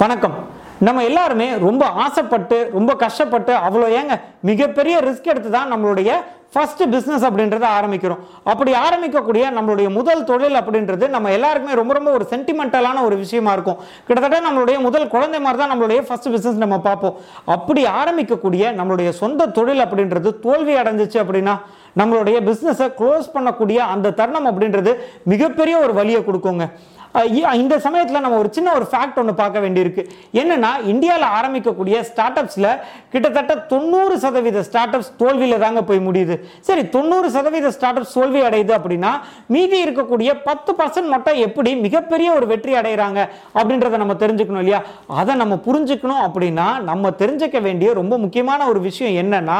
[0.00, 0.34] வணக்கம்.
[0.86, 4.14] நம்ம எல்லாருமே ரொம்ப ஆசைப்பட்டு ரொம்ப கஷ்டப்பட்டு அவ்வளோ ஏங்க
[4.48, 6.10] மிகப்பெரிய ரிஸ்க் எடுத்து தான் நம்மளுடைய
[6.54, 8.20] ஃபர்ஸ்ட் பிஸ்னஸ் அப்படின்றத ஆரம்பிக்கிறோம்.
[8.52, 13.80] அப்படி ஆரம்பிக்கக்கூடிய நம்மளுடைய முதல் தொழில் அப்படின்றது நம்ம எல்லாருக்குமே ரொம்ப ரொம்ப ஒரு சென்டிமெண்டலான ஒரு விஷயமா இருக்கும்.
[14.06, 17.16] கிட்டத்தட்ட நம்மளுடைய முதல் குழந்தை மாதிரி தான் நம்மளுடைய ஃபர்ஸ்ட் பிஸ்னஸ் நம்ம பார்ப்போம்.
[17.56, 21.56] அப்படி ஆரம்பிக்கக்கூடிய நம்மளுடைய சொந்த தொழில் அப்படின்றது தோல்வி அடைஞ்சிச்சு அப்படின்னா
[22.02, 24.94] நம்மளுடைய பிஸ்னஸை க்ளோஸ் பண்ணக்கூடிய அந்த தருணம் அப்படின்றது
[25.34, 26.66] மிகப்பெரிய ஒரு வழியை கொடுக்குங்க.
[27.62, 30.02] இந்த சமயத்தில் நம்ம ஒரு சின்ன ஒரு ஃபேக்ட் ஒன்று பார்க்க வேண்டியிருக்கு.
[30.40, 32.68] என்னென்னா இந்தியாவில் ஆரம்பிக்கக்கூடிய ஸ்டார்ட் அப்ஸில்
[33.12, 36.34] கிட்டத்தட்ட தொண்ணூறு சதவீத ஸ்டார்ட் அப்ஸ் தோல்வியில் தாங்க போய் முடியுது.
[36.60, 39.12] சரி தொண்ணூறு சதவீத ஸ்டார்ட் அப்ஸ் தோல்வி அடையுது அப்படின்னா
[39.54, 43.20] மீதி இருக்கக்கூடிய பத்து பர்சன்ட் மட்டும் எப்படி மிகப்பெரிய ஒரு வெற்றி அடைகிறாங்க
[43.54, 44.82] அப்படின்றத நம்ம தெரிஞ்சுக்கணும் இல்லையா?
[45.06, 49.58] அதை நம்ம புரிஞ்சுக்கணும் அப்படின்னா நம்ம தெரிஞ்சுக்க வேண்டிய ரொம்ப முக்கியமான ஒரு விஷயம் என்னன்னா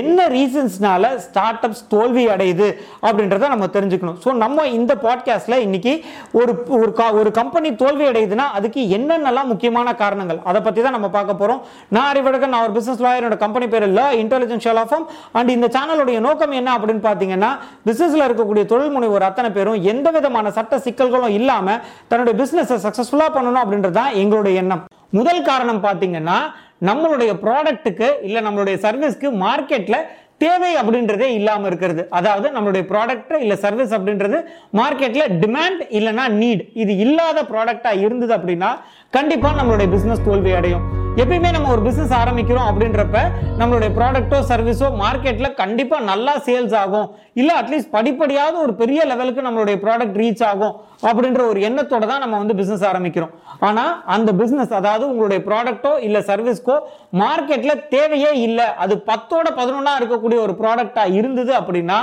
[0.00, 2.68] என்ன ரீசன்ஸ்னால ஸ்டார்ட் அப்ஸ் தோல்வி அடையுது
[3.06, 4.18] அப்படின்றத நம்ம தெரிஞ்சுக்கணும்.
[4.24, 5.94] ஸோ நம்ம இந்த பாட்காஸ்ட்டில் இன்னைக்கு
[6.32, 10.40] ஒரு ஒரு க- ஒரு கம்பெனி தோல்வி அடையுதுன்னா அதுக்கு என்னென்னலாம் முக்கியமான காரணங்கள்?
[10.44, 11.60] அதை பத்தி தான் நம்ம பார்க்க போறோம்.
[11.88, 16.20] நான் அறிவடகன் நான் ஒரு பிசினஸ் லாயர் என்னோட கம்பெனி பேர் இல்லை இன்டெலிஜென்ஸ் ஆஃபம் அண்ட் இந்த சேனலுடைய
[16.20, 17.50] நோக்கம் என்ன அப்படின்னு பார்த்தீங்கன்னா
[17.86, 23.64] பிசினஸ்ல இருக்கக்கூடிய தொழில் முனைவோர் அத்தனை பேரும் எந்த விதமான சட்ட சிக்கல்களும் இல்லாமல் தன்னுடைய பிஸ்னஸை சக்ஸஸ்ஃபுல்லாக பண்ணணும்
[23.64, 24.84] அப்படின்றது தான் எங்களுடைய எண்ணம்.
[25.10, 26.38] முதல் காரணம் பார்த்தீங்கன்னா
[26.84, 29.98] நம்மளுடைய ப்ராடக்ட்டுக்கு இல்லை நம்மளுடைய சர்வீஸ்க்கு மார்க்கெட்டில்
[30.40, 32.02] தேவை அப்படின்றதே இல்லாம இருக்கிறது.
[32.10, 34.40] அதாவது நம்மளுடைய ப்ராடக்ட் இல்ல சர்வீஸ் அப்படின்றது
[34.80, 38.72] மார்க்கெட்ல டிமாண்ட் இல்லனா நீட் இது இல்லாத ப்ராடக்டாக இருந்தது அப்படின்னா
[39.10, 40.84] கண்டிப்பா நம்மளுடைய பிசினஸ் தோல்வி அடையும்
[41.22, 43.18] எப்பயுமே நம்ம ஒரு பிஸ்னஸ் ஆரம்பிக்கிறோம் அப்படின்றப்ப
[43.58, 47.06] நம்மளுடைய ப்ராடக்ட்டோ சர்வீஸோ மார்க்கெட்டில் கண்டிப்பாக நல்லா சேல்ஸ் ஆகும்.
[47.40, 50.74] இல்லை அட்லீஸ்ட் படிப்படியாவது ஒரு பெரிய லெவலுக்கு நம்மளுடைய ப்ராடக்ட் ரீச் ஆகும்
[51.08, 53.32] அப்படின்ற ஒரு எண்ணத்தோட தான் நம்ம வந்து பிஸ்னஸ் ஆரம்பிக்கிறோம்.
[53.68, 56.76] ஆனால் அந்த பிஸ்னஸ் அதாவது உங்களுடைய ப்ராடக்ட்டோ இல்லை சர்வீஸ்க்கோ
[57.22, 58.68] மார்க்கெட்டில் தேவையே இல்லை.
[58.84, 62.00] அது பத்தோட பதினொன்னா இருக்கக்கூடிய ஒரு ப்ராடக்டாக இருந்தது அப்படின்னா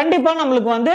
[0.00, 0.92] கண்டிப்பாக நம்மளுக்கு வந்து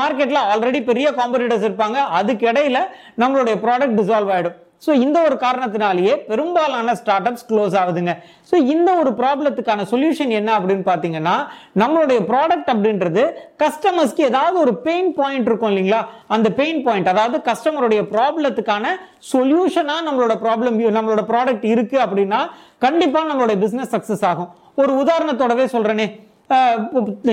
[0.00, 2.00] மார்க்கெட்டில் ஆல்ரெடி பெரிய காம்படிட்டர்ஸ் இருப்பாங்க.
[2.20, 2.80] அதுக்கு இடையில
[3.24, 8.12] நம்மளுடைய ப்ராடக்ட் டிசால்வ் ஆகிடும் ஸோ இந்த ஒரு காரணத்தினாலேயே பெரும்பாலான ஸ்டார்ட் அப்ஸ் க்ளோஸ் ஆகுதுங்க.
[8.50, 11.34] ஸோ இந்த ஒரு ப்ராப்ளத்துக்கான சொல்யூஷன் என்ன அப்படின்னு பார்த்தீங்கன்னா
[11.82, 13.22] நம்மளுடைய ப்ராடக்ட் அப்படின்றது
[13.64, 16.00] கஸ்டமர்ஸ்க்கு ஏதாவது ஒரு பெயின் பாயிண்ட் இருக்கும் இல்லைங்களா?
[16.36, 18.94] அந்த பெயின் பாயிண்ட் அதாவது கஸ்டமருடைய ப்ராப்ளத்துக்கான
[19.32, 22.40] சொல்யூஷனாக நம்மளோட ப்ராப்ளம் நம்மளோட ப்ராடக்ட் இருக்குது அப்படின்னா
[22.86, 24.50] கண்டிப்பாக நம்மளுடைய பிஸ்னஸ் சக்ஸஸ் ஆகும்.
[24.82, 26.08] ஒரு உதாரணத்தோடவே சொல்கிறேனே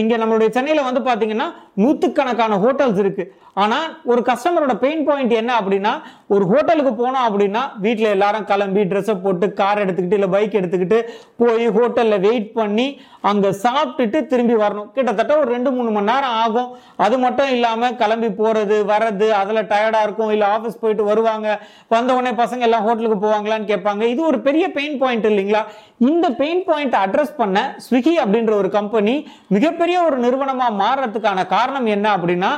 [0.01, 1.47] இங்கே நம்மளுடைய சென்னையில் வந்து பார்த்தீங்கன்னா
[1.81, 3.31] நூற்றுக்கணக்கான ஹோட்டல்ஸ் இருக்குது
[3.63, 5.91] ஆனால் ஒரு கஸ்டமரோட பெயின் பாயிண்ட் என்ன அப்படின்னா
[6.33, 10.99] ஒரு ஹோட்டலுக்கு போனோம் அப்படின்னா வீட்டில் எல்லாரும் கிளம்பி ட்ரெஸ்ஸை போட்டு கார் எடுத்துக்கிட்டு இல்லை பைக் எடுத்துக்கிட்டு
[11.41, 12.87] போய் ஹோட்டலில் வெயிட் பண்ணி
[13.29, 14.89] அங்கே சாப்பிட்டுட்டு திரும்பி வரணும்.
[14.95, 16.69] கிட்டத்தட்ட ஒரு ரெண்டு மூணு மணி நேரம் ஆகும்.
[17.05, 20.33] அது மட்டும் இல்லாமல் கிளம்பி போகிறது வர்றது அதில் டயர்டாக இருக்கும்.
[20.35, 21.47] இல்லை ஆஃபீஸ் போயிட்டு வருவாங்க.
[21.95, 24.03] வந்த உடனே பசங்க எல்லாம் ஹோட்டலுக்கு போவாங்களான்னு கேட்பாங்க.
[24.15, 25.63] இது ஒரு பெரிய பெயின் பாயிண்ட் இல்லைங்களா?
[25.99, 29.13] இந்த பெயின் பாயிண்ட் அட்ரஸ் பண்ண ஸ்விக்கி அப்படின்ற ஒரு கம்பெனி
[29.55, 32.49] மிகப்பெரிய ஒரு நிறுவனமாக மாறுறதுக்கான காரணம் என்ன அப்படின்னா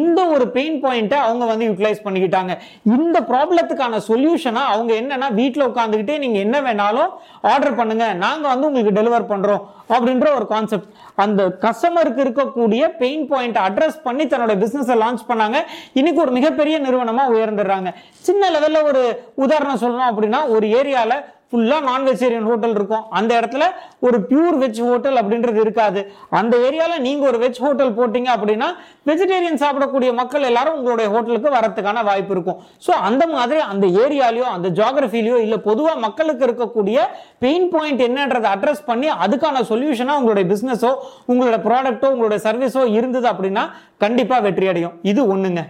[0.00, 2.54] இந்த ஒரு பெயின் பாயிண்ட்டை அவங்க வந்து யூட்டிலைஸ் பண்ணிக்கிட்டாங்க.
[2.96, 7.10] இந்த ப்ராப்ளத்துக்கான சொல்யூஷனாக அவங்க என்னன்னா வீட்டில் உட்காந்துக்கிட்டே நீங்கள் என்ன வேணாலும்
[7.52, 8.06] ஆர்டர் பண்ணுங்க.
[8.24, 9.64] நாங்கள் வந்து உங்களுக்கு டெலிவர் பண்ணுறோம்
[9.94, 10.90] அப்படின்ற ஒரு கான்செப்ட்
[11.24, 15.58] அந்த கஸ்டமருக்கு இருக்கக்கூடிய பெயின் பாயிண்ட் அட்ரஸ் பண்ணி தன்னோட பிஸ்னஸை லான்ச் பண்ணாங்க.
[16.00, 17.90] இன்னைக்கு ஒரு மிகப்பெரிய நிறுவனமாக உயர்ந்துடுறாங்க.
[18.28, 19.04] சின்ன லெவலில் ஒரு
[19.46, 21.22] உதாரணம் சொல்லணும் அப்படின்னா ஒரு ஏரியாவில்
[21.52, 23.04] ஃபுல்லாக நான் வெஜிடேரியன் ஹோட்டல் இருக்கும்.
[23.18, 23.64] அந்த இடத்துல
[24.06, 26.00] ஒரு பியூர் வெஜ் ஹோட்டல் அப்படின்றது இருக்காது.
[26.40, 28.68] அந்த ஏரியாவில் நீங்கள் ஒரு வெஜ் ஹோட்டல் போட்டிங்க அப்படின்னா
[29.10, 32.58] வெஜிடேரியன் சாப்பிடக்கூடிய மக்கள் எல்லாரும் உங்களுடைய ஹோட்டலுக்கு வரதுக்கான வாய்ப்பு இருக்கும்.
[32.86, 36.98] ஸோ அந்த மாதிரி அந்த ஏரியாலையோ அந்த ஜியாகிரபிலையோ இல்லை பொதுவாக மக்களுக்கு இருக்கக்கூடிய
[37.44, 40.92] பெயின் பாயிண்ட் என்னன்றதை அட்ரஸ் பண்ணி அதுக்கான சொல்யூஷனாக உங்களுடைய பிஸ்னஸோ
[41.32, 43.64] உங்களோட ப்ராடக்ட்டோ உங்களுடைய சர்வீஸோ இருந்தது அப்படின்னா
[44.04, 44.94] கண்டிப்பாக வெற்றி அடையும்.
[45.10, 45.62] இது ஒன்றுங்க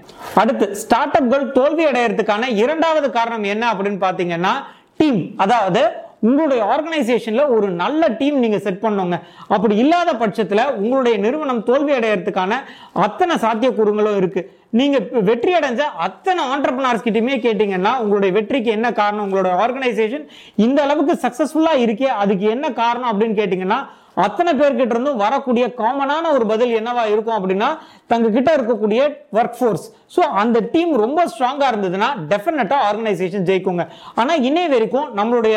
[0.42, 4.52] அடுத்து ஸ்டார்ட் அப்கள் தோல்வி அடையிறதுக்கான இரண்டாவது காரணம் என்ன அப்படின்னு பார்த்தீங்கன்னா
[5.00, 5.82] டீம் அதாவது
[6.20, 9.16] உங்களுடைய ஆர்கனைசேஷன்ல ஒரு நல்ல டீம் நீங்க செட் பண்ணுங்க
[9.48, 12.58] அப்படி இல்லாத பட்சத்துல உங்களுடைய நிறுவனம் தோல்வி அடையறதுக்கான
[12.92, 14.42] அத்தனை சாத்தியக்கூறுகளும் இருக்கு.
[14.72, 19.24] நீங்க வெற்றி அடைஞ்ச அத்தனை ஆண்டர்பனார்ஸ் கிட்டயுமே கேட்டீங்கன்னா உங்களுடைய வெற்றிக்கு என்ன காரணம்?
[19.26, 20.24] உங்களோட ஆர்கனைசேஷன்
[20.66, 23.80] இந்த அளவுக்கு சக்சஸ்ஃபுல்லா இருக்கே அதுக்கு என்ன காரணம் அப்படின்னு கேட்டீங்கன்னா
[24.24, 27.68] அத்தனை பேர்கிட்ட இருந்தும் வரக்கூடிய காமனான ஒரு பதில் என்னவா இருக்கும் அப்படின்னா
[28.10, 29.00] தங்க கிட்ட இருக்கக்கூடிய
[29.38, 33.84] ஒர்க் ஃபோர்ஸ் ஸோ அந்த டீம் ரொம்ப ஸ்ட்ராங்கா இருந்ததுன்னா டெஃபினட்டா ஆர்கனைசேஷன் ஜெயிக்குங்க.
[34.20, 35.56] ஆனா இன்னை வரைக்கும் நம்மளுடைய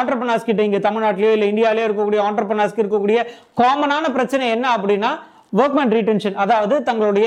[0.00, 3.18] ஆண்டர்பனாஸ் கிட்ட இங்க தமிழ்நாட்டிலேயோ இல்ல இந்தியாலயோ இருக்கக்கூடிய ஆண்டர்பனாஸ்க்கு இருக்கக்கூடிய
[3.62, 5.12] காமனான பிரச்சனை என்ன அப்படின்னா
[5.60, 7.26] ஒர்க்மேன் ரீடென்ஷன் அதாவது தங்களுடைய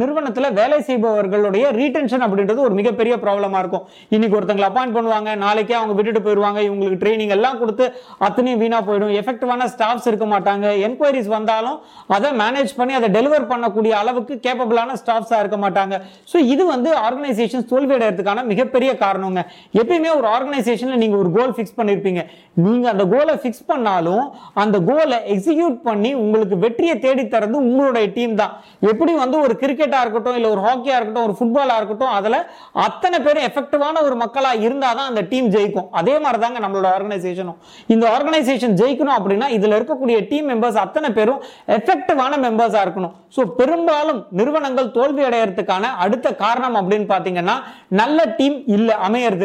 [0.00, 3.84] நிறுவனத்தில் வேலை செய்பவர்களுடைய ரீடென்ஷன் அப்படின்றது ஒரு மிகப்பெரிய ப்ராப்ளமாக இருக்கும்.
[4.14, 7.86] இன்னைக்கு ஒருத்தங்களை அப்பாயிண்ட் பண்ணுவாங்க நாளைக்கே அவங்க விட்டுட்டு போயிடுவாங்க இவங்களுக்கு ட்ரைனிங் எல்லாம் கொடுத்து
[8.26, 9.14] அத்தனையும் வீணாக போயிடும்.
[9.20, 10.66] எஃபெக்டிவான ஸ்டாஃப்ஸ் இருக்க மாட்டாங்க.
[10.88, 11.78] என்கொயரிஸ் வந்தாலும்
[12.16, 15.94] அதை மேனேஜ் பண்ணி அதை டெலிவர் பண்ணக்கூடிய அளவுக்கு கேப்பபிளான ஸ்டாஃப்ஸாக இருக்க மாட்டாங்க.
[16.32, 19.40] ஸோ இது வந்து ஆர்கனைசேஷன் தோல்வியடைறதுக்கான மிகப்பெரிய காரணங்க.
[19.82, 22.22] எப்பயுமே ஒரு ஆர்கனைசேஷனில் நீங்கள் ஒரு கோல் ஃபிக்ஸ் பண்ணியிருப்பீங்க
[22.64, 24.24] நீங்கள் அந்த கோலை ஃபிக்ஸ் பண்ணாலும்
[24.62, 28.52] அந்த கோலை எக்ஸிக்யூட் பண்ணி உங்களுக்கு வெற்றியை தேடி தர வர்றது உங்களுடைய டீம் தான்.
[28.90, 32.36] எப்படி வந்து ஒரு கிரிக்கெட்டா இருக்கட்டும் இல்லை ஒரு ஹாக்கியா இருக்கட்டும் ஒரு ஃபுட்பாலா இருக்கட்டும் அதுல
[32.86, 35.88] அத்தனை பேரும் எஃபெக்டிவான ஒரு மக்களாக இருந்தால் தான் அந்த டீம் ஜெயிக்கும்.
[36.00, 37.58] அதே மாதிரி தாங்க நம்மளோட ஆர்கனைசேஷனும்
[37.94, 41.40] இந்த ஆர்கனைசேஷன் ஜெயிக்கணும் அப்படின்னா இதுல இருக்கக்கூடிய டீம் மெம்பர்ஸ் அத்தனை பேரும்
[41.78, 43.14] எஃபெக்டிவான மெம்பர்ஸாக இருக்கணும்.
[43.36, 47.56] ஸோ பெரும்பாலும் நிறுவனங்கள் தோல்வி அடையறதுக்கான அடுத்த காரணம் அப்படின்னு பார்த்தீங்கன்னா
[48.02, 49.40] நல்ல டீம் இல்லை அமையறது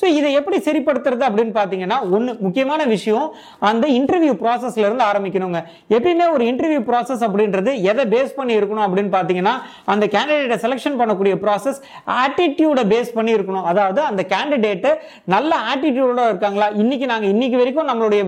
[0.00, 3.26] ஸோ இதை எப்படி சரிப்படுத்துறது அப்படின்னு பார்த்தீங்கன்னா ஒன்று முக்கியமான விஷயம்
[3.70, 5.60] அந்த இன்டர்வியூ ப்ராசஸ்ல இருந்து ஆரம்பிக்கணுங்க.
[5.96, 9.54] எப்பயுமே ஒரு இன்டர்வியூ ப்ராசஸ் அப்படின்றது எதை பேஸ் பண்ணி இருக்கணும் அப்படின்னு பார்த்தீங்கன்னா
[9.94, 11.80] அந்த கேண்டிடேட்டை செலெக்ஷன் பண்ணக்கூடிய ப்ராசஸ்
[12.22, 13.66] ஆட்டிடியூடை பேஸ் பண்ணி இருக்கணும்.
[13.72, 14.92] அதாவது அந்த கேண்டிடேட்டு
[15.34, 16.68] நல்ல ஆட்டிடியூடோட இருக்காங்களா?
[16.82, 18.22] இன்னைக்கு நாங்கள் இன்னைக்கு வரைக்கும் நம்மளுடைய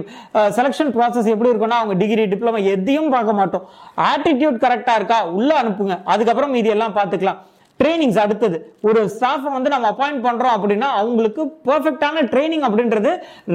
[0.58, 3.64] செலெக்ஷன் ப்ராசஸ் எப்படி இருக்கும்னா அவங்க டிகிரி டிப்ளமா எதையும் பார்க்க மாட்டோம்.
[4.10, 5.20] ஆட்டிடியூட் கரெக்டாக இருக்கா?
[5.38, 5.96] உள்ளே அனுப்புங்க.
[6.14, 7.40] அதுக்கப்புறம் மீதி எல்லாம் பார்த்துக்கலாம்.
[7.80, 8.56] ட்ரைனிங்ஸ் அடுத்தது.
[8.88, 13.10] ஒரு ஸ்டாஃபை வந்து நம்ம அப்பாயிண்ட் பண்ணுறோம் அப்படின்னா அவங்களுக்கு பர்ஃபெக்டான ட்ரைனிங் அப்படின்றது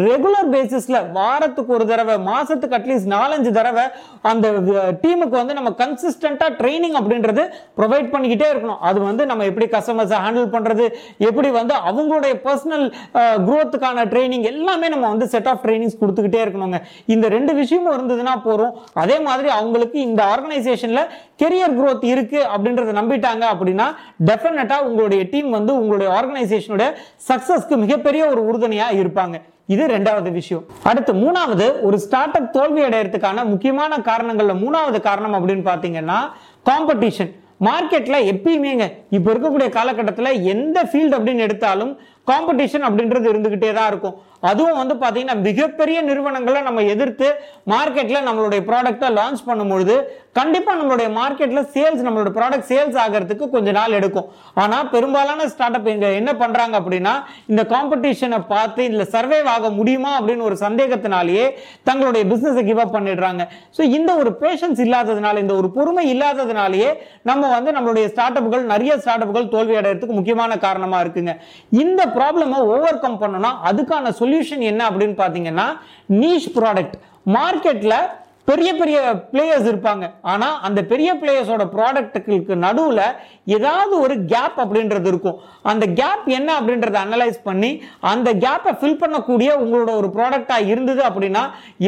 [0.08, 3.86] ரெகுலர் பேசிஸில் வாரத்துக்கு ஒரு தடவை மாதத்துக்கு அட்லீஸ்ட் நாலஞ்சு தடவை
[4.32, 4.48] அந்த
[5.04, 7.46] டீமுக்கு வந்து நம்ம கன்சிஸ்டண்டாக ட்ரைனிங் அப்படின்றது
[7.80, 8.82] ப்ரொவைட் பண்ணிக்கிட்டே இருக்கணும்.
[8.90, 10.88] அது வந்து நம்ம எப்படி கஸ்டமர்ஸை ஹேண்டில் பண்ணுறது
[11.30, 12.86] எப்படி வந்து அவங்களுடைய பர்சனல்
[13.48, 16.80] க்ரோத்துக்கான ட்ரைனிங் எல்லாமே நம்ம வந்து செட் ஆஃப் ட்ரைனிங்ஸ் கொடுத்துக்கிட்டே இருக்கணுங்க.
[17.16, 21.10] இந்த ரெண்டு விஷயமும் இருந்ததுன்னா போகிறோம் அதே மாதிரி அவங்களுக்கு இந்த ஆர்கனைசேஷனில்
[21.42, 23.88] கெரியர் க்ரோத் இருக்குது அப்படின்றத நம்பிட்டாங்க அப்படின்னா
[24.20, 26.90] டெஃபினட்டாக உங்களுடைய டீம் வந்து உங்களுடைய ஆர்கனைசேஷனுடைய
[27.30, 29.38] சக்ஸஸ்க்கு மிகப்பெரிய ஒரு உறுதுணையா இருப்பாங்க.
[29.74, 30.66] இது ரெண்டாவது விஷயம்.
[30.84, 36.20] அடுத்து மூணாவது ஒரு ஸ்டார்ட் அப் தோல்வி அடையறதுக்கான முக்கியமான காரணங்கள்ல மூணாவது காரணம் அப்படின்னு பார்த்தீங்கன்னா
[36.70, 37.32] காம்படிஷன்
[37.66, 41.94] மார்க்கெட்ல எப்பயுமேங்க இப்போ இருக்கக்கூடிய காலகட்டத்துல எந்த ஃபீல்டு அப்படின்னு எடுத்தாலும்
[42.30, 44.16] காம்படிஷன் அப்படின்றது இருந்துக்கிட்டே தான் இருக்கும்.
[44.50, 47.28] அதுவும் வந்து பார்த்தீங்கன்னா மிகப்பெரிய நிறுவனங்களை நம்ம எதிர்த்து
[47.72, 49.96] மார்க்கெட்டில் நம்மளுடைய ப்ராடக்ட்டை லான்ச் பண்ணும்பொழுது
[50.40, 54.28] கண்டிப்பாக நம்மளுடைய மார்க்கெட்டில் சேல்ஸ் நம்மளோட ப்ராடக்ட் சேல்ஸ் ஆகிறதுக்கு கொஞ்ச நாள் எடுக்கும்.
[54.64, 57.14] ஆனால் பெரும்பாலான ஸ்டார்ட் அப் இங்கே என்ன பண்ணுறாங்க அப்படின்னா
[57.52, 61.46] இந்த காம்படிஷனை பார்த்து இதில் சர்வைவ் ஆக முடியுமா அப்படின்னு ஒரு சந்தேகத்தினாலேயே
[61.90, 63.46] தங்களுடைய பிஸ்னஸை கிவ் அப் பண்ணிடுறாங்க.
[63.78, 66.92] ஸோ இந்த ஒரு பேஷன்ஸ் இல்லாததுனால இந்த ஒரு பொறுமை இல்லாததுனாலேயே
[67.32, 71.36] நம்ம வந்து நம்மளுடைய ஸ்டார்ட் அப்புகள் நிறைய ஸ்டார்ட் அப்புகள் தோல்வி அடைகிறதுக்கு முக்கியமான காரணமாக இருக்குங்க.
[71.84, 75.68] இந்த ப்ராப்ளமை ஓவர் கம் பண்ணணும்னா அதுக்கான சொல்யூஷன் என்ன அப்படின்னு பார்த்தீங்கன்னா
[76.22, 76.96] நீஷ் ப்ராடக்ட்
[77.38, 78.00] மார்க்கெட்டில்
[78.50, 78.98] பெரிய பெரிய
[79.32, 80.06] பிளேயர்ஸ் இருப்பாங்க.
[80.32, 83.02] ஆனால் அந்த பெரிய பிளேயர்ஸோட ப்ராடக்ட்டுகளுக்கு நடுவில்
[83.56, 85.40] ஏதாவது ஒரு கேப் அப்படின்றது இருக்கும்.
[85.72, 87.72] அந்த கேப் என்ன அப்படின்றத அனலைஸ் பண்ணி
[88.12, 91.44] அந்த கேப்பை ஃபில் பண்ணக்கூடிய உங்களோட ஒரு ப்ராடக்டாக இருந்தது அப்படின்னா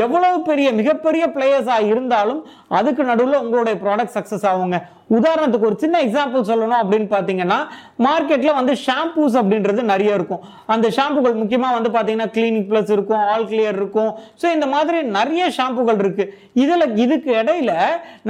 [0.06, 2.42] எவ்வளவு பெரிய மிகப்பெரிய பிளேயர்ஸாக இருந்தாலும்
[2.80, 4.80] அதுக்கு நடுவில் உங்களுடைய ப்ராடக்ட் சக்ஸஸ் ஆகுங்க.
[5.18, 7.60] உதாரணத்துக்கு ஒரு சின்ன எக்ஸாம்பிள் சொல்லணும் அப்படின்னு பார்த்தீங்கன்னா
[8.06, 10.42] மார்க்கெட்டில் வந்து ஷாம்பூஸ் அப்படின்றது நிறைய இருக்கும்.
[10.74, 14.12] அந்த ஷாம்புகள் முக்கியமாக வந்து பார்த்தீங்கன்னா கிளினிக் ப்ளஸ் இருக்கும் ஆல் கிளியர் இருக்கும்.
[14.42, 16.34] ஸோ இந்த மாதிரி நிறைய ஷாம்புகள் இருக்குது
[16.64, 17.72] இதில் இதுக்கு இடையில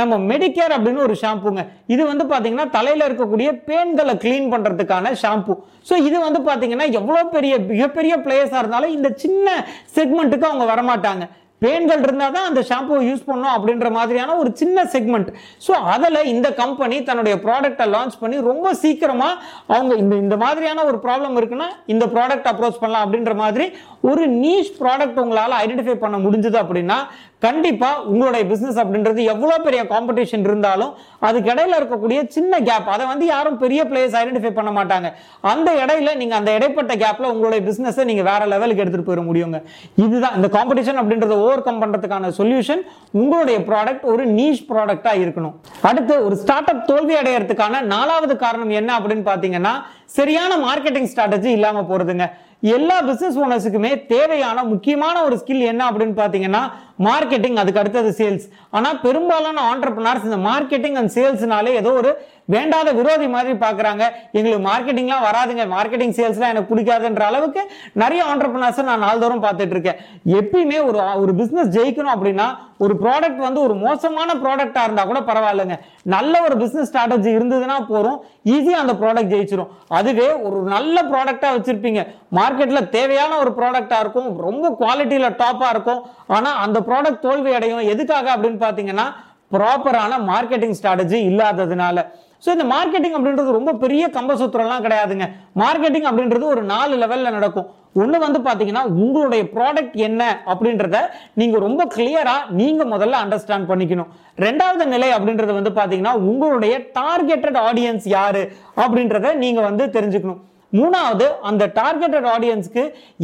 [0.02, 1.64] நம்ம மெடிக்கேர் அப்படின்னு ஒரு ஷாம்புங்க
[1.96, 5.56] இது வந்து பார்த்தீங்கன்னா தலையில் இருக்கக்கூடிய பேன்களை க்ளீன் பண்ணுறதுக்கான ஷாம்பு
[5.90, 9.50] ஸோ இது வந்து பார்த்தீங்கன்னா எவ்வளோ பெரிய மிகப்பெரிய பிளேயர்ஸாக இருந்தாலும் இந்த சின்ன
[9.98, 11.26] செக்மெண்ட்டுக்கு அவங்க வரமாட்டாங்க.
[11.62, 15.30] பெயின்கள் இருந்தால் தான் அந்த ஷாம்புவை யூஸ் பண்ணோம் அப்படின்ற மாதிரியான ஒரு சின்ன செக்மெண்ட்
[15.66, 21.00] ஸோ அதில் இந்த கம்பெனி தன்னுடைய ப்ராடக்டை லான்ச் பண்ணி ரொம்ப சீக்கிரமாக அவங்க இந்த இந்த மாதிரியான ஒரு
[21.06, 23.68] ப்ராப்ளம் இருக்குன்னா இந்த ப்ராடக்ட் அப்ரோச் பண்ணலாம் அப்படின்ற மாதிரி
[24.10, 26.98] ஒரு நீஷ் ப்ராடக்ட் உங்களால் ஐடென்டிஃபை பண்ண முடிஞ்சது அப்படின்னா
[27.46, 30.92] கண்டிப்பாக உங்களுடைய பிஸ்னஸ் அப்படின்றது எவ்வளோ பெரிய காம்படிஷன் இருந்தாலும்
[31.28, 35.10] அதுக்கு இடையில இருக்கக்கூடிய சின்ன கேப் அதை வந்து யாரும் பெரிய பிளேயர்ஸ் ஐடென்டிஃபை பண்ண மாட்டாங்க.
[35.52, 39.60] அந்த இடையில நீங்கள் அந்த இடைப்பட்ட கேப்பில் உங்களுடைய பிஸ்னஸை நீங்கள் வேற லெவலுக்கு எடுத்துகிட்டு போயிட முடியுங்க.
[40.06, 42.84] இதுதான் இந்த காம்படிஷன் அப்படின்றத ஓவர் கம் பண்ணுறதுக்கான சொல்யூஷன்
[43.22, 45.56] உங்களுடைய ப்ராடக்ட் ஒரு நீஷ் ப்ராடக்டாக இருக்கணும்.
[45.92, 49.76] அடுத்து ஒரு ஸ்டார்ட் அப் தோல்வி அடையறதுக்கான நாலாவது காரணம் என்ன அப்படின்னு பார்த்தீங்கன்னா
[50.18, 52.26] சரியான மார்க்கெட்டிங் ஸ்ட்ராட்டஜி இல்லாமல் போகிறதுங்க
[52.64, 56.62] எல்லா பிசினஸ் ஓனர்ஸுக்குமே தேவையான முக்கியமான ஒரு ஸ்கில் என்ன அப்படின்னு பார்த்தீங்கன்னா
[57.08, 62.12] மார்க்கெட்டிங் அதுக்கு அடுத்தது சேல்ஸ் ஆனால் பெரும்பாலான ஆண்டர்பனர்ஸ் இந்த மார்க்கெட்டிங் அண்ட் சேல்ஸ்னாலே ஏதோ ஒரு
[62.54, 64.04] வேண்டாத விரோதி மாதிரி பார்க்குறாங்க.
[64.38, 65.64] எங்களுக்கு மார்க்கெட்டிங்லாம் வராதுங்க.
[65.74, 67.62] மார்க்கெட்டிங் சேல்ஸ்லாம் எனக்கு பிடிக்காதுன்ற அளவுக்கு
[68.02, 70.00] நிறைய ஆண்டர்பனர்ஸ் நான் நாள்தோறும் பார்த்துட்டு இருக்கேன்.
[70.40, 72.48] எப்பயுமே ஒரு ஒரு பிஸ்னஸ் ஜெயிக்கணும் அப்படின்னா
[72.86, 75.78] ஒரு ப்ராடக்ட் வந்து ஒரு மோசமான ப்ராடக்டாக இருந்தால் கூட பரவாயில்லைங்க.
[76.16, 78.18] நல்ல ஒரு பிஸ்னஸ் ஸ்ட்ராட்டஜி இருந்ததுன்னா போகிறோம்
[78.56, 79.72] ஈஸியாக அந்த ப்ராடக்ட் ஜெயிச்சிரும்.
[80.00, 82.04] அதுவே ஒரு நல்ல ப்ராடக்டாக வச்சுருப்பீங்க.
[82.40, 84.30] மார்க்கெட்டில் தேவையான ஒரு ப்ராடக்டாக இருக்கும்.
[84.48, 86.02] ரொம்ப குவாலிட்டியில் டாப்பாக இருக்கும்.
[86.38, 87.88] ஆனால் அந்த ப்ராடக்ட் தோல்வி அடையும்.
[87.94, 89.08] எதுக்காக அப்படின்னு பார்த்தீங்கன்னா
[89.56, 92.00] ப்ராப்பரான மார்க்கெட்டிங் ஸ்ட்ராட்டஜி இல்லாததுனால.
[92.44, 95.26] ஸோ இந்த மார்க்கெட்டிங் அப்படின்றது ரொம்ப பெரிய கம்பசூத்திரம்லாம் கிடையாதுங்க.
[95.62, 97.68] மார்க்கெட்டிங் அப்படின்றது ஒரு நாலு லெவலில் நடக்கும்.
[98.02, 100.98] ஒன்று வந்து பார்த்தீங்கன்னா உங்களுடைய ப்ராடக்ட் என்ன அப்படின்றத
[101.42, 104.12] நீங்கள் ரொம்ப கிளியராக நீங்கள் முதல்ல அண்டர்ஸ்டாண்ட் பண்ணிக்கணும்.
[104.46, 108.44] ரெண்டாவது நிலை அப்படின்றது வந்து பார்த்தீங்கன்னா உங்களுடைய டார்கெட்டட் ஆடியன்ஸ் யாரு
[108.84, 110.42] அப்படின்றத நீங்கள் வந்து தெரிஞ்சுக்கணும்.
[110.74, 112.84] மூணாவது அந்த டார்கெட்டட் ஆடியன்ஸ்க்கு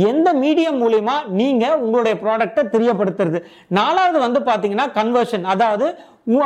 [0.09, 3.39] எந்த மீடியம் மூலயமா நீங்கள் உங்களுடைய ப்ராடக்டை தெரியப்படுத்துறது.
[3.79, 5.87] நாலாவது வந்து பார்த்தீங்கன்னா கன்வர்ஷன் அதாவது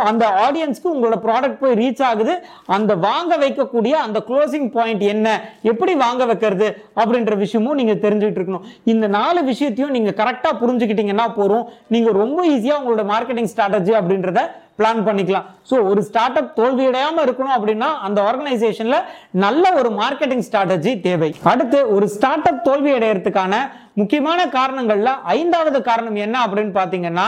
[0.10, 2.34] அந்த ஆடியன்ஸ்க்கு உங்களோட ப்ராடக்ட் போய் ரீச் ஆகுது.
[2.76, 5.28] அந்த வாங்க வைக்கக்கூடிய அந்த க்ளோசிங் பாயிண்ட் என்ன?
[5.72, 6.70] எப்படி வாங்க வைக்கிறது?
[7.02, 8.66] அப்படின்ற விஷயமும் நீங்கள் தெரிஞ்சுக்கிட்டு இருக்கணும்.
[8.94, 14.44] இந்த நாலு விஷயத்தையும் நீங்கள் கரெக்டாக புரிஞ்சுக்கிட்டீங்கன்னா போறோம் நீங்கள் ரொம்ப ஈஸியாக உங்களோட மார்க்கெட்டிங் ஸ்ட்ராட்டஜி அப்படின்றத
[14.80, 15.46] பிளான் பண்ணிக்கலாம்.
[15.70, 19.06] ஸோ ஒரு ஸ்டார்ட் அப் தோல்வியடையாமல் இருக்கணும் அப்படின்னா அந்த ஆர்கனைசேஷனில்
[19.46, 21.32] நல்ல ஒரு மார்க்கெட்டிங் ஸ்ட்ராட்டஜி தேவை.
[21.52, 23.56] அடுத்து ஒரு ஸ்டார்ட் அப் தோல்வியடைகிறதுக்கான
[24.02, 27.28] முக்கியமான காரணங்களில் ஐந்தாவது காரணம் என்ன அப்படின்னு பார்த்தீங்கன்னா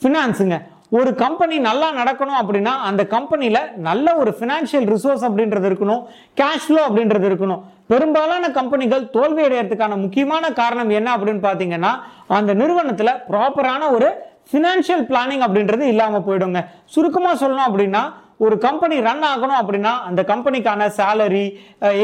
[0.00, 0.58] ஃபினான்ஸுங்க
[0.98, 6.00] ஒரு கம்பெனி நல்லா நடக்கணும் அப்படின்னா அந்த கம்பெனியில் நல்ல ஒரு ஃபினான்ஷியல் ரிசோர்ஸ் அப்படின்றது இருக்கணும்
[6.40, 7.60] கேஷ் ஃப்ளோ அப்படின்றது இருக்கணும்.
[7.92, 11.92] பெரும்பாலான கம்பெனிகள் தோல்வி அடையிறதுக்கான முக்கியமான காரணம் என்ன அப்படின்னு பார்த்தீங்கன்னா
[12.38, 14.08] அந்த நிறுவனத்தில் ப்ராப்பரான ஒரு
[14.50, 16.60] ஃபினான்ஷியல் பிளானிங் அப்படின்றது இல்லாமல் போயிடுங்க.
[16.94, 18.02] சுருக்கமாக சொல்லணும் அப்படின்னா
[18.44, 21.44] ஒரு கம்பெனி ரன் ஆகணும் அப்படின்னா அந்த கம்பெனிக்கான சேலரி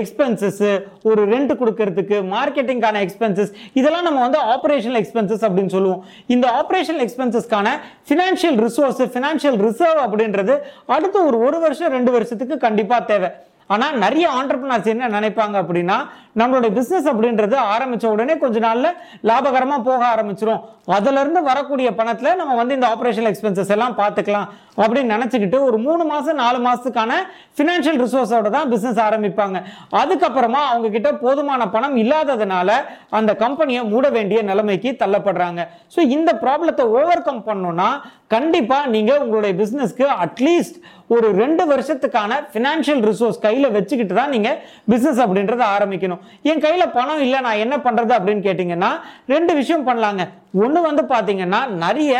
[0.00, 0.70] எக்ஸ்பென்சஸ்ஸு
[1.10, 6.02] ஒரு ரெண்ட் கொடுக்கறதுக்கு மார்க்கெட்டிங்கான எக்ஸ்பென்சஸ் இதெல்லாம் நம்ம வந்து ஆப்ரேஷனல் எக்ஸ்பென்சஸ் அப்படின்னு சொல்லுவோம்.
[6.36, 7.74] இந்த ஆப்ரேஷனல் எக்ஸ்பென்சஸ்க்கான
[8.10, 10.56] ஃபினான்ஷியல் ரிசோர்ஸ் ஃபினான்ஷியல் ரிசர்வ் அப்படின்றது
[10.96, 13.30] அடுத்த ஒரு ஒரு வருஷம் ரெண்டு வருஷத்துக்கு கண்டிப்பாக தேவை.
[13.70, 15.96] ஆனால் நிறைய ஆண்டர்பிரினர்ஸ் என்ன நினைப்பாங்க அப்படின்னா
[16.40, 18.96] நம்மளுடைய பிஸ்னஸ் அப்படின்றது ஆரம்பித்த உடனே கொஞ்ச நாளில்
[19.28, 20.64] லாபகரமாக போக ஆரம்பிச்சிடும்
[20.96, 24.48] அதிலிருந்து வரக்கூடிய பணத்தில் நம்ம வந்து இந்த ஆப்ரேஷனல் எக்ஸ்பென்சஸ் எல்லாம் பார்த்துக்கலாம்
[24.82, 27.12] அப்படின்னு நினச்சிக்கிட்டு ஒரு மூணு மாதம் நாலு மாதத்துக்கான
[27.56, 29.56] ஃபினான்ஷியல் ரிசோர்ஸோட தான் பிஸ்னஸ் ஆரம்பிப்பாங்க.
[30.02, 32.70] அதுக்கப்புறமா அவங்க கிட்ட போதுமான பணம் இல்லாததுனால
[33.18, 35.62] அந்த கம்பெனியை மூட வேண்டிய நிலைமைக்கு தள்ளப்படுறாங்க.
[35.94, 37.88] ஸோ இந்த ப்ராப்ளத்தை ஓவர் கம் பண்ணணும்னா
[38.34, 40.78] கண்டிப்பாக நீங்கள் உங்களுடைய பிஸ்னஸ்க்கு அட்லீஸ்ட்
[41.14, 44.50] ஒரு ரெண்டு வருஷத்துக்கான ஃபினான்ஷியல் ரிசோர்ஸ் கையில் வச்சுக்கிட்டு தான் நீங்க
[44.92, 46.22] பிசினஸ் அப்படின்றத ஆரம்பிக்கணும்.
[46.50, 48.90] என் கையில் பணம் இல்லை நான் என்ன பண்றது அப்படின்னு கேட்டீங்கன்னா
[49.34, 50.22] ரெண்டு விஷயம் பண்ணலாங்க.
[50.54, 52.12] ஒன்று வந்து பார்த்தீங்கன்னா நிறைய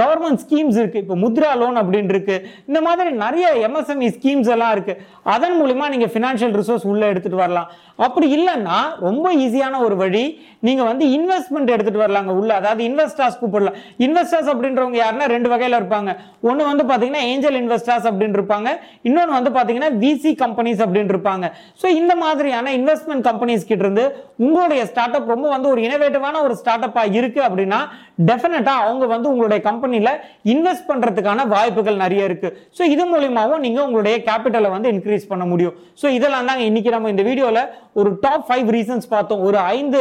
[0.00, 5.00] கவர்மெண்ட் ஸ்கீம்ஸ் இருக்குது இப்போ முத்ரா லோன் அப்படின்னு இருக்குது இந்த மாதிரி நிறைய எம்எஸ்எம்இ ஸ்கீம்ஸ் எல்லாம் இருக்குது
[5.34, 7.68] அதன் மூலிமா நீங்கள் ஃபினான்ஷியல் ரிசோர்ஸ் உள்ளே எடுத்துகிட்டு வரலாம்.
[8.06, 10.24] அப்படி இல்லைன்னா ரொம்ப ஈஸியான ஒரு வழி
[10.68, 12.54] நீங்கள் வந்து இன்வெஸ்ட்மெண்ட் எடுத்துகிட்டு வரலாங்க உள்ளே.
[12.60, 13.78] அதாவது இன்வெஸ்டர்ஸ் கூப்பிடலாம்.
[14.06, 16.10] இன்வெஸ்டர்ஸ் அப்படின்றவங்க யாருன்னா ரெண்டு வகையில் இருப்பாங்க.
[16.48, 18.68] ஒன்று வந்து பார்த்தீங்கன்னா ஏஞ்சல் இன்வெஸ்டர்ஸ் அப்படின்னு இருப்பாங்க.
[19.10, 21.46] இன்னொன்று வந்து பார்த்தீங்கன்னா விசி கம்பெனிஸ் அப்படின்னு இருப்பாங்க.
[21.82, 24.06] ஸோ இந்த மாதிரியான இன்வெஸ்ட்மெண்ட் கம்பெனிஸ் கிட்ட இருந்து
[24.46, 27.80] உங்களுடைய ஸ்டார்ட் அப் ரொம்ப வந்து ஒரு இனோவேட்டிவான ஒரு ஸ்டார்ட் அப்பாக இருக்குது அப்படின்னா
[28.30, 30.10] டெஃபினட்டா அவங்க வந்து உங்களுடைய கம்பெனியில
[30.52, 32.48] இன்வெஸ்ட் பண்றதுக்கான வாய்ப்புகள் நிறைய இருக்கு.
[32.78, 35.74] ஸோ இது மூலியமாகவும் நீங்க உங்களுடைய கேபிட்டலை வந்து இன்க்ரீஸ் பண்ண முடியும்.
[36.02, 37.60] ஸோ இதெல்லாம் தாங்க இன்னைக்கு நம்ம இந்த வீடியோல
[38.00, 39.42] ஒரு டாப் ஃபைவ் ரீசன்ஸ் பார்த்தோம்.
[39.48, 40.00] ஒரு ஐந்து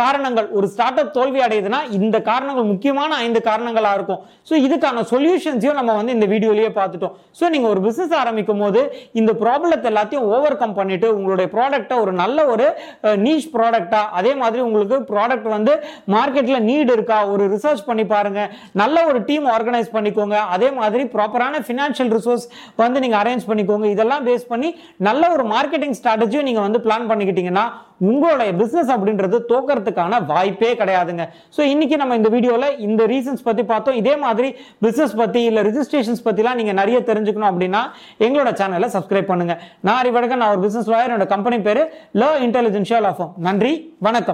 [0.00, 0.48] காரணங்கள்.
[0.58, 4.20] ஒரு ஸ்டார்ட் அப் தோல்வி அடையுதுன்னா இந்த காரணங்கள் முக்கியமான ஐந்து காரணங்களா இருக்கும்.
[4.48, 7.14] ஸோ இதுக்கான சொல்யூஷன்ஸையும் நம்ம வந்து இந்த வீடியோலயே பார்த்துட்டோம்.
[7.40, 8.82] ஸோ நீங்க ஒரு பிசினஸ் ஆரம்பிக்கும் போது
[9.20, 12.66] இந்த ப்ராப்ளத்தை எல்லாத்தையும் ஓவர் கம் பண்ணிட்டு உங்களுடைய ப்ராடக்டை ஒரு நல்ல ஒரு
[13.26, 15.72] நீஷ் ப்ராடக்டா அதே மாதிரி உங்களுக்கு ப்ராடக்ட் வந்து
[16.16, 17.20] மார்க்கெட்ல நீடு இருக்கா?
[17.34, 18.40] ஒரு ரிசர்ச் பண்ணி பாருங்க.
[18.82, 20.38] நல்ல ஒரு டீம் ஆர்கனைஸ் பண்ணிக்கோங்க.
[20.56, 22.48] அதே மாதிரி ப்ராப்பரான ஃபினான்ஷியல் ரிசோர்ஸ்
[22.82, 23.86] வந்து நீங்க அரேஞ்ச் பண்ணிக்கோங்க.
[23.94, 24.68] இதெல்லாம் பேஸ் பண்ணி
[25.08, 27.64] நல்ல ஒரு மார்க்கெட்டிங் ஸ்ட்ராட்டஜியும் நீங்க வந்து பிளான் பண்ணிக்கிட்டீங்கன்னா
[28.10, 31.24] உங்களுடைய பிசினஸ் அப்படின்றது தோக்கறதுக்கான வாய்ப்பே கிடையாதுங்க.
[31.56, 33.98] ஸோ இன்னைக்கு நம்ம இந்த வீடியோல இந்த ரீசன்ஸ் பத்தி பார்த்தோம்.
[34.00, 34.48] இதே மாதிரி
[34.86, 37.82] பிசினஸ் பத்தி இல்ல ரிஜிஸ்ட்ரேஷன்ஸ் பத்திலாம் நீங்க நிறைய தெரிஞ்சுக்கணும் அப்படின்னா
[38.26, 39.56] எங்களோட சேனலை சப்ஸ்கிரைப் பண்ணுங்க.
[39.88, 41.84] நான் அறிவழகன் நான் ஒரு பிசினஸ் லாயர் என்னோட கம்பெனி பேரு
[42.22, 43.74] லோ இன்டெலிஜென்ஷியல் ஆஃபம் நன்றி
[44.08, 44.30] வணக்கம்.